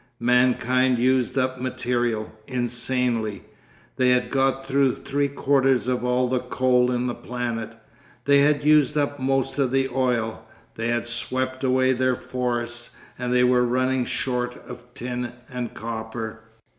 Mankind 0.19 0.97
used 0.97 1.37
up 1.37 1.61
material—insanely. 1.61 3.43
They 3.97 4.09
had 4.09 4.31
got 4.31 4.65
through 4.65 4.95
three 4.95 5.27
quarters 5.27 5.87
of 5.87 6.03
all 6.03 6.27
the 6.27 6.39
coal 6.39 6.91
in 6.91 7.05
the 7.05 7.13
planet, 7.13 7.75
they 8.25 8.39
had 8.39 8.63
used 8.63 8.97
up 8.97 9.19
most 9.19 9.59
of 9.59 9.69
the 9.71 9.87
oil, 9.89 10.43
they 10.73 10.87
had 10.87 11.05
swept 11.05 11.63
away 11.63 11.93
their 11.93 12.15
forests, 12.15 12.97
and 13.19 13.31
they 13.31 13.43
were 13.43 13.61
running 13.63 14.03
short 14.05 14.55
of 14.65 14.91
tin 14.95 15.33
and 15.51 15.75
copper. 15.75 16.45